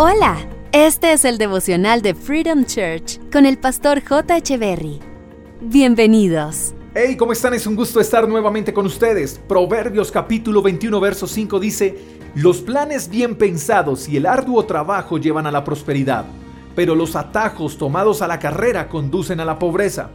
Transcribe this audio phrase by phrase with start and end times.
[0.00, 0.36] Hola,
[0.70, 4.56] este es el devocional de Freedom Church con el pastor J.
[4.56, 5.00] Berry.
[5.60, 6.72] Bienvenidos.
[6.94, 7.52] Hey, ¿cómo están?
[7.54, 9.40] Es un gusto estar nuevamente con ustedes.
[9.48, 11.98] Proverbios capítulo 21, verso 5 dice,
[12.36, 16.26] Los planes bien pensados y el arduo trabajo llevan a la prosperidad,
[16.76, 20.10] pero los atajos tomados a la carrera conducen a la pobreza.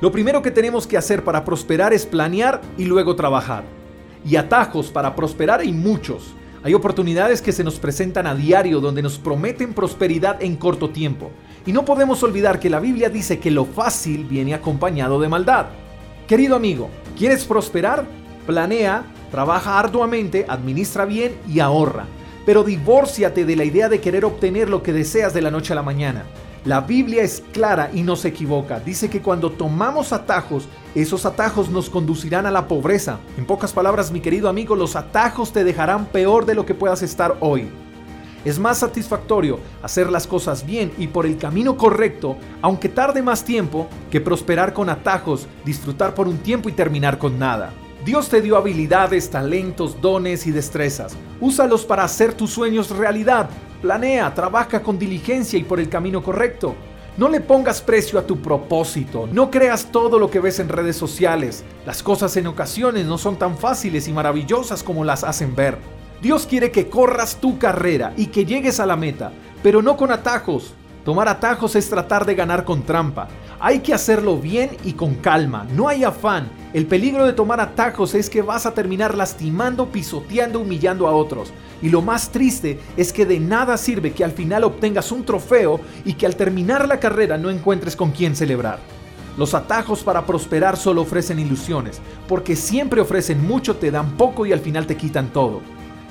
[0.00, 3.62] Lo primero que tenemos que hacer para prosperar es planear y luego trabajar.
[4.28, 6.34] Y atajos para prosperar hay muchos.
[6.62, 11.30] Hay oportunidades que se nos presentan a diario donde nos prometen prosperidad en corto tiempo.
[11.64, 15.66] Y no podemos olvidar que la Biblia dice que lo fácil viene acompañado de maldad.
[16.28, 18.04] Querido amigo, ¿quieres prosperar?
[18.46, 22.04] Planea, trabaja arduamente, administra bien y ahorra.
[22.44, 25.76] Pero divórciate de la idea de querer obtener lo que deseas de la noche a
[25.76, 26.24] la mañana.
[26.66, 28.80] La Biblia es clara y no se equivoca.
[28.80, 33.18] Dice que cuando tomamos atajos, esos atajos nos conducirán a la pobreza.
[33.38, 37.00] En pocas palabras, mi querido amigo, los atajos te dejarán peor de lo que puedas
[37.00, 37.70] estar hoy.
[38.44, 43.42] Es más satisfactorio hacer las cosas bien y por el camino correcto, aunque tarde más
[43.42, 47.72] tiempo, que prosperar con atajos, disfrutar por un tiempo y terminar con nada.
[48.04, 51.16] Dios te dio habilidades, talentos, dones y destrezas.
[51.40, 53.48] Úsalos para hacer tus sueños realidad,
[53.82, 56.74] Planea, trabaja con diligencia y por el camino correcto.
[57.16, 60.96] No le pongas precio a tu propósito, no creas todo lo que ves en redes
[60.96, 61.64] sociales.
[61.86, 65.78] Las cosas en ocasiones no son tan fáciles y maravillosas como las hacen ver.
[66.20, 70.12] Dios quiere que corras tu carrera y que llegues a la meta, pero no con
[70.12, 70.74] atajos.
[71.10, 73.26] Tomar atajos es tratar de ganar con trampa.
[73.58, 76.48] Hay que hacerlo bien y con calma, no hay afán.
[76.72, 81.52] El peligro de tomar atajos es que vas a terminar lastimando, pisoteando, humillando a otros.
[81.82, 85.80] Y lo más triste es que de nada sirve que al final obtengas un trofeo
[86.04, 88.78] y que al terminar la carrera no encuentres con quién celebrar.
[89.36, 94.52] Los atajos para prosperar solo ofrecen ilusiones, porque siempre ofrecen mucho, te dan poco y
[94.52, 95.60] al final te quitan todo.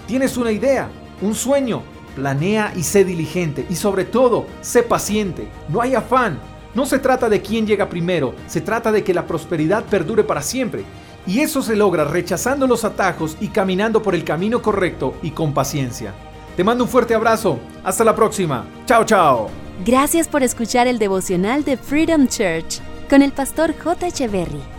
[0.08, 0.90] Tienes una idea,
[1.22, 1.84] un sueño,
[2.20, 6.38] planea y sé diligente y sobre todo, sé paciente, no hay afán.
[6.76, 10.42] No se trata de quién llega primero, se trata de que la prosperidad perdure para
[10.42, 10.84] siempre
[11.26, 15.54] y eso se logra rechazando los atajos y caminando por el camino correcto y con
[15.54, 16.14] paciencia.
[16.58, 17.58] Te mando un fuerte abrazo.
[17.86, 18.66] Hasta la próxima.
[18.86, 19.50] Chao, chao.
[19.86, 24.08] Gracias por escuchar el devocional de Freedom Church con el pastor J.
[24.08, 24.79] Echeverry.